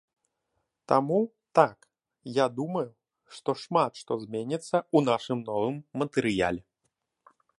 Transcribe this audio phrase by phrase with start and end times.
[0.91, 1.19] Таму,
[1.59, 1.77] так,
[2.43, 2.87] я думаю,
[3.37, 6.61] што шмат што зменіцца ў нашым новым матэрыяле.